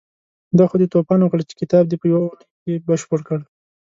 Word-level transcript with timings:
دا 0.57 0.65
خو 0.69 0.75
دې 0.81 0.87
توپان 0.93 1.19
وکړ 1.21 1.39
چې 1.49 1.55
کتاب 1.61 1.83
دې 1.87 1.97
په 2.01 2.05
يوه 2.11 2.19
اونۍ 2.21 2.45
کې 2.63 2.73
بشپړ 2.87 3.19
کړ. 3.27 3.39